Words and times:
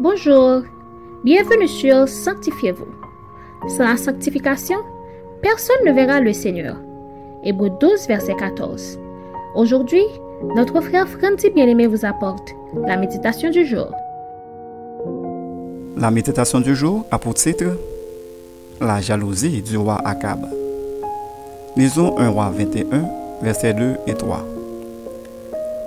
Bonjour, 0.00 0.62
bienvenue 1.22 1.68
sur 1.68 2.08
Sanctifiez-vous. 2.08 2.88
Sans 3.68 3.84
la 3.84 3.96
sanctification, 3.96 4.78
personne 5.42 5.84
ne 5.86 5.92
verra 5.92 6.20
le 6.20 6.32
Seigneur. 6.32 6.76
Hébreu 7.44 7.70
12, 7.80 8.08
verset 8.08 8.34
14. 8.34 8.98
Aujourd'hui, 9.54 10.04
notre 10.56 10.80
frère 10.80 11.06
Franti 11.06 11.50
Bien-Aimé 11.50 11.86
vous 11.86 12.04
apporte 12.04 12.48
la 12.86 12.96
méditation 12.96 13.50
du 13.50 13.66
jour. 13.66 13.92
La 15.96 16.10
méditation 16.10 16.60
du 16.60 16.74
jour 16.74 17.04
a 17.10 17.18
pour 17.18 17.34
titre 17.34 17.76
La 18.80 19.00
jalousie 19.00 19.62
du 19.62 19.76
roi 19.76 20.00
Akab. 20.04 20.46
Lisons 21.76 22.18
1 22.18 22.28
roi 22.30 22.50
21, 22.50 23.04
versets 23.42 23.74
2 23.74 23.96
et 24.06 24.14
3. 24.14 24.44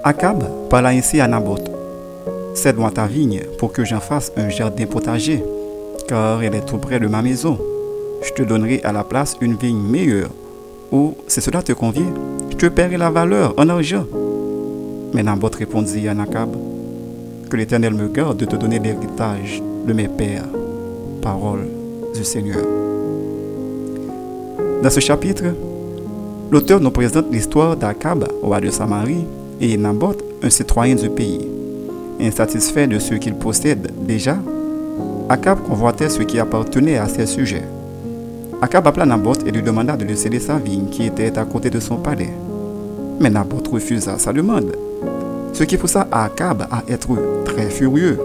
Akab 0.04 0.44
parla 0.70 0.90
ainsi 0.90 1.20
à 1.20 1.28
Naboth 1.28 1.75
Cède-moi 2.56 2.90
ta 2.90 3.06
vigne 3.06 3.42
pour 3.60 3.74
que 3.74 3.84
j'en 3.84 4.00
fasse 4.00 4.32
un 4.38 4.48
jardin 4.48 4.86
potager, 4.86 5.44
car 6.08 6.42
elle 6.42 6.56
est 6.56 6.66
tout 6.66 6.78
près 6.78 7.00
de 7.00 7.08
ma 7.08 7.22
maison. 7.22 7.60
Je 8.24 8.32
te 8.32 8.44
donnerai 8.44 8.80
à 8.84 8.94
la 8.94 9.04
place 9.04 9.36
une 9.42 9.56
vigne 9.56 9.82
meilleure, 9.82 10.30
ou, 10.92 11.16
si 11.28 11.42
cela 11.42 11.62
te 11.62 11.74
convient, 11.74 12.14
je 12.50 12.56
te 12.56 12.66
paierai 12.68 12.96
la 12.96 13.12
valeur 13.12 13.54
en 13.58 13.68
argent. 13.68 14.06
Mais 15.14 15.22
Naboth 15.22 15.56
répondit 15.56 16.08
à 16.08 16.14
Nakab, 16.14 16.56
Que 17.50 17.58
l'Éternel 17.58 17.94
me 17.94 18.08
garde 18.08 18.38
de 18.38 18.46
te 18.46 18.56
donner 18.56 18.80
l'héritage 18.80 19.62
de 19.86 19.92
mes 19.94 20.08
pères. 20.08 20.48
Parole 21.22 21.68
du 22.16 22.24
Seigneur. 22.24 22.66
Dans 24.82 24.90
ce 24.90 25.02
chapitre, 25.02 25.44
l'auteur 26.52 26.80
nous 26.80 26.92
présente 26.92 27.32
l'histoire 27.32 27.76
d'Akab, 27.76 28.28
roi 28.42 28.62
de 28.62 28.70
Samarie, 28.70 29.26
et 29.60 29.76
Naboth, 29.76 30.24
un 30.42 30.50
citoyen 30.50 30.96
du 30.96 31.10
pays. 31.10 31.55
Insatisfait 32.20 32.88
de 32.88 32.98
ce 33.00 33.16
qu'il 33.16 33.36
possède 33.36 33.92
déjà, 34.08 34.38
Akab 35.28 35.60
convoitait 35.64 36.10
ce 36.10 36.22
qui 36.24 36.40
appartenait 36.40 36.98
à 36.98 37.08
ses 37.08 37.26
sujets. 37.26 37.64
Akab 38.62 38.88
appela 38.88 39.06
Naboth 39.06 39.46
et 39.46 39.52
lui 39.52 39.62
demanda 39.62 39.98
de 39.98 40.06
lui 40.06 40.16
céder 40.16 40.40
sa 40.40 40.58
vigne 40.58 40.88
qui 40.90 41.06
était 41.06 41.38
à 41.38 41.46
côté 41.46 41.70
de 41.70 41.80
son 41.80 41.98
palais. 41.98 42.34
Mais 43.20 43.30
Naboth 43.30 43.68
refusa 43.68 44.18
sa 44.18 44.32
demande, 44.32 44.76
ce 45.52 45.64
qui 45.64 45.78
poussa 45.78 46.08
Akab 46.12 46.68
à 46.72 46.84
être 46.88 47.18
très 47.44 47.70
furieux. 47.70 48.20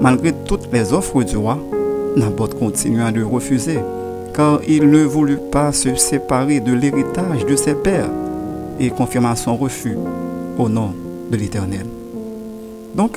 Malgré 0.00 0.32
toutes 0.32 0.72
les 0.72 0.92
offres 0.92 1.22
du 1.22 1.36
roi, 1.36 1.58
Naboth 2.16 2.58
continua 2.58 3.12
de 3.12 3.22
refuser, 3.22 3.80
car 4.34 4.60
il 4.66 4.90
ne 4.90 5.04
voulut 5.04 5.40
pas 5.50 5.72
se 5.72 5.94
séparer 5.94 6.60
de 6.60 6.72
l'héritage 6.72 7.44
de 7.44 7.56
ses 7.56 7.74
pères 7.74 8.10
et 8.80 8.90
confirma 8.90 9.36
son 9.36 9.56
refus 9.56 9.96
au 10.58 10.68
nom 10.68 10.92
de 11.30 11.36
l'Éternel. 11.36 11.86
Donc, 12.94 13.16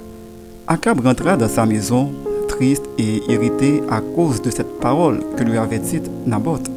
Akab 0.67 1.01
rentra 1.01 1.35
dans 1.35 1.49
sa 1.49 1.65
maison, 1.65 2.11
triste 2.47 2.85
et 2.97 3.21
irrité 3.31 3.81
à 3.89 4.01
cause 4.01 4.41
de 4.41 4.49
cette 4.49 4.79
parole 4.79 5.19
que 5.35 5.43
lui 5.43 5.57
avait 5.57 5.79
dite 5.79 6.09
Naboth. 6.25 6.69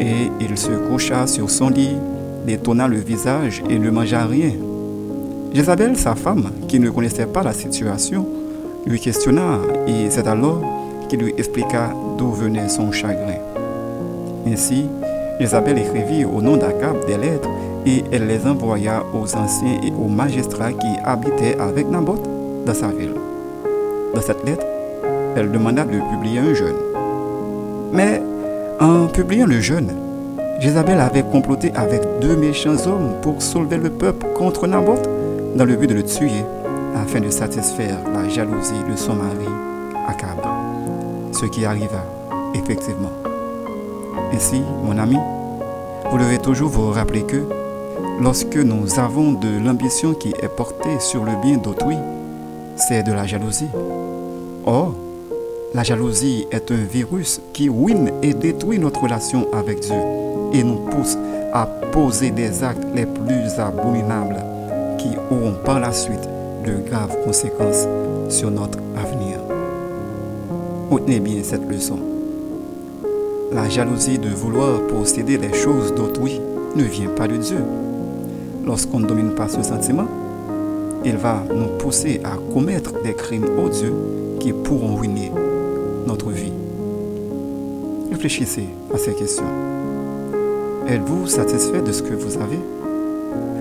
Et 0.00 0.30
il 0.40 0.58
se 0.58 0.70
coucha 0.88 1.26
sur 1.26 1.48
son 1.48 1.68
lit, 1.68 1.96
détonna 2.46 2.88
le 2.88 2.98
visage 2.98 3.62
et 3.70 3.78
ne 3.78 3.90
mangea 3.90 4.26
rien. 4.26 4.52
Jézabel, 5.54 5.96
sa 5.96 6.14
femme, 6.14 6.50
qui 6.66 6.80
ne 6.80 6.90
connaissait 6.90 7.26
pas 7.26 7.42
la 7.42 7.52
situation, 7.52 8.26
lui 8.86 8.98
questionna 8.98 9.58
et 9.86 10.10
c'est 10.10 10.26
alors 10.26 10.62
qu'il 11.08 11.20
lui 11.20 11.34
expliqua 11.36 11.90
d'où 12.18 12.32
venait 12.32 12.68
son 12.68 12.90
chagrin. 12.90 13.38
Ainsi, 14.46 14.86
Jézabel 15.42 15.76
écrivit 15.76 16.24
au 16.24 16.40
nom 16.40 16.56
d'Akab 16.56 17.04
des 17.04 17.16
lettres 17.16 17.48
et 17.84 18.04
elle 18.12 18.28
les 18.28 18.46
envoya 18.46 19.02
aux 19.12 19.34
anciens 19.34 19.80
et 19.82 19.90
aux 19.90 20.06
magistrats 20.06 20.72
qui 20.72 20.86
habitaient 21.04 21.58
avec 21.58 21.90
Naboth 21.90 22.22
dans 22.64 22.74
sa 22.74 22.86
ville. 22.86 23.16
Dans 24.14 24.20
cette 24.20 24.46
lettre, 24.46 24.64
elle 25.34 25.50
demanda 25.50 25.82
de 25.84 25.98
publier 26.12 26.38
un 26.38 26.54
jeûne. 26.54 26.76
Mais 27.92 28.22
en 28.78 29.08
publiant 29.08 29.46
le 29.46 29.60
jeûne, 29.60 29.90
Jézabel 30.60 31.00
avait 31.00 31.24
comploté 31.24 31.72
avec 31.74 32.02
deux 32.20 32.36
méchants 32.36 32.76
hommes 32.86 33.14
pour 33.20 33.42
soulever 33.42 33.78
le 33.78 33.90
peuple 33.90 34.24
contre 34.36 34.68
Naboth 34.68 35.08
dans 35.56 35.64
le 35.64 35.74
but 35.74 35.88
de 35.88 35.94
le 35.94 36.04
tuer 36.04 36.44
afin 36.94 37.18
de 37.18 37.30
satisfaire 37.30 37.98
la 38.14 38.28
jalousie 38.28 38.84
de 38.88 38.94
son 38.94 39.14
mari 39.14 39.48
Akab. 40.06 40.38
Ce 41.32 41.46
qui 41.46 41.64
arriva 41.64 42.04
effectivement. 42.54 43.10
Ainsi, 44.34 44.62
mon 44.84 44.96
ami, 44.98 45.16
vous 46.12 46.18
devez 46.18 46.38
toujours 46.38 46.68
vous 46.68 46.90
rappeler 46.90 47.22
que 47.22 47.42
Lorsque 48.20 48.56
nous 48.56 49.00
avons 49.00 49.32
de 49.32 49.58
l'ambition 49.58 50.12
qui 50.14 50.28
est 50.28 50.54
portée 50.54 51.00
sur 51.00 51.24
le 51.24 51.32
bien 51.42 51.56
d'autrui, 51.56 51.96
c'est 52.76 53.02
de 53.02 53.12
la 53.12 53.26
jalousie. 53.26 53.68
Or, 54.64 54.94
la 55.74 55.82
jalousie 55.82 56.46
est 56.52 56.70
un 56.70 56.84
virus 56.84 57.40
qui 57.52 57.68
ruine 57.68 58.12
et 58.22 58.34
détruit 58.34 58.78
notre 58.78 59.02
relation 59.02 59.48
avec 59.52 59.80
Dieu 59.80 59.96
et 60.52 60.62
nous 60.62 60.84
pousse 60.90 61.16
à 61.52 61.66
poser 61.66 62.30
des 62.30 62.62
actes 62.62 62.86
les 62.94 63.06
plus 63.06 63.58
abominables 63.58 64.44
qui 64.98 65.16
auront 65.30 65.54
par 65.64 65.80
la 65.80 65.92
suite 65.92 66.28
de 66.64 66.74
graves 66.88 67.16
conséquences 67.24 67.88
sur 68.28 68.50
notre 68.50 68.78
avenir. 68.96 69.38
Retenez 70.90 71.20
bien 71.20 71.42
cette 71.42 71.66
leçon. 71.68 72.11
La 73.54 73.68
jalousie 73.68 74.18
de 74.18 74.30
vouloir 74.30 74.80
posséder 74.86 75.36
les 75.36 75.52
choses 75.52 75.94
d'autrui 75.94 76.40
ne 76.74 76.84
vient 76.84 77.10
pas 77.10 77.28
de 77.28 77.36
Dieu, 77.36 77.58
lorsqu'on 78.64 79.00
ne 79.00 79.06
domine 79.06 79.34
pas 79.34 79.46
ce 79.46 79.62
sentiment, 79.62 80.06
il 81.04 81.16
va 81.18 81.44
nous 81.54 81.76
pousser 81.78 82.22
à 82.24 82.38
commettre 82.54 82.92
des 83.02 83.12
crimes 83.12 83.44
odieux 83.62 83.92
qui 84.40 84.54
pourront 84.54 84.96
ruiner 84.96 85.30
notre 86.06 86.30
vie. 86.30 86.52
Réfléchissez 88.10 88.68
à 88.94 88.96
ces 88.96 89.12
questions. 89.12 89.44
Êtes-vous 90.88 91.26
satisfait 91.26 91.82
de 91.82 91.92
ce 91.92 92.02
que 92.02 92.14
vous 92.14 92.36
avez? 92.36 92.58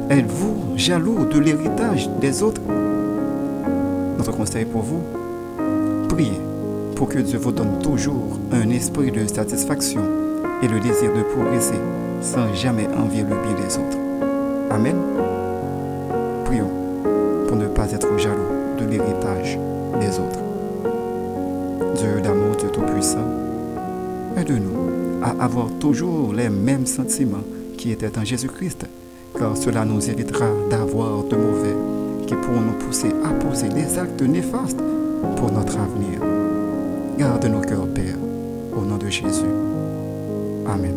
Êtes-vous 0.09 0.77
jaloux 0.77 1.25
de 1.25 1.37
l'héritage 1.37 2.09
des 2.21 2.43
autres? 2.43 2.61
Notre 4.17 4.31
conseil 4.31 4.63
pour 4.63 4.83
vous, 4.83 5.01
priez 6.07 6.39
pour 7.01 7.09
que 7.09 7.17
Dieu 7.17 7.39
vous 7.39 7.51
donne 7.51 7.79
toujours 7.81 8.37
un 8.51 8.69
esprit 8.69 9.11
de 9.11 9.25
satisfaction 9.25 10.03
et 10.61 10.67
le 10.67 10.79
désir 10.79 11.11
de 11.11 11.23
progresser 11.23 11.79
sans 12.21 12.53
jamais 12.53 12.87
envier 12.95 13.23
le 13.23 13.29
bien 13.29 13.55
des 13.55 13.75
autres. 13.75 13.97
Amen. 14.69 14.95
Prions 16.45 16.69
pour 17.47 17.57
ne 17.57 17.65
pas 17.65 17.91
être 17.91 18.19
jaloux 18.19 18.77
de 18.77 18.85
l'héritage 18.85 19.57
des 19.99 20.19
autres. 20.19 20.41
Dieu 21.95 22.21
d'amour, 22.21 22.55
Dieu 22.55 22.69
Tout-Puissant, 22.71 23.25
aide-nous 24.37 25.23
à 25.23 25.43
avoir 25.43 25.69
toujours 25.79 26.33
les 26.33 26.49
mêmes 26.49 26.85
sentiments 26.85 27.43
qui 27.79 27.91
étaient 27.91 28.15
en 28.15 28.23
Jésus-Christ, 28.23 28.85
car 29.39 29.57
cela 29.57 29.85
nous 29.85 30.07
évitera 30.07 30.45
d'avoir 30.69 31.23
de 31.23 31.35
mauvais 31.35 31.75
qui 32.27 32.35
pourront 32.35 32.61
nous 32.61 32.85
pousser 32.85 33.11
à 33.25 33.29
poser 33.43 33.69
des 33.69 33.97
actes 33.97 34.21
néfastes 34.21 34.83
pour 35.35 35.51
notre 35.51 35.79
avenir. 35.79 36.50
Garde 37.21 37.45
nos 37.45 37.61
cœurs, 37.61 37.87
Père, 37.93 38.17
au 38.75 38.81
nom 38.81 38.97
de 38.97 39.07
Jésus. 39.07 39.45
Amen. 40.65 40.95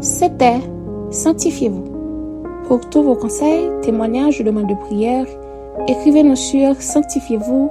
C'était 0.00 0.62
Sanctifiez-vous. 1.10 1.84
Pour 2.66 2.80
tous 2.88 3.02
vos 3.02 3.16
conseils, 3.16 3.68
témoignages 3.82 4.40
ou 4.40 4.44
demandes 4.44 4.70
de 4.70 4.74
prière, 4.86 5.26
écrivez-nous 5.88 6.36
sur 6.36 6.80
sanctifiez-vous 6.80 7.70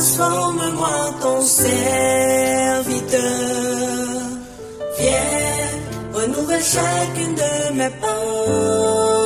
Transforme-moi 0.00 1.12
ton 1.20 1.42
serviteur. 1.42 1.70
Viens, 4.98 6.14
renouvelle 6.14 6.62
chacune 6.62 7.34
de 7.34 7.74
mes 7.74 7.90
pensées. 8.00 9.19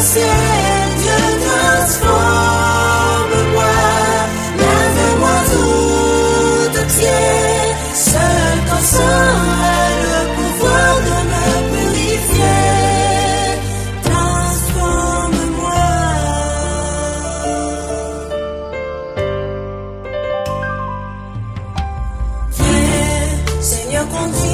Dieu, 0.00 0.22
transforme-moi, 1.44 2.04
lavez-moi 4.56 5.36
tout 5.52 6.68
de 6.72 6.82
pied, 6.94 7.28
Seul 7.94 8.56
ton 8.66 8.80
sang 8.80 9.36
a 9.60 9.80
le 10.04 10.20
pouvoir 10.36 10.92
de 11.06 11.16
me 11.30 11.44
purifier. 11.70 12.64
Transforme-moi, 14.04 15.84
Dieu, 22.56 22.80
Seigneur, 23.60 24.06
conduis-moi. 24.08 24.49